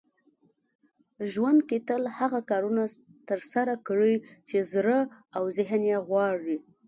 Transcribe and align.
ژوند 1.31 1.59
کې 1.67 1.77
تل 1.87 2.03
هغه 2.17 2.39
کارونه 2.49 2.83
ترسره 3.29 3.73
کړئ 3.87 4.13
چې 4.47 4.57
زړه 4.73 4.99
او 5.37 5.43
ذهن 5.57 5.81
يې 5.91 5.97
غواړي. 6.07 6.57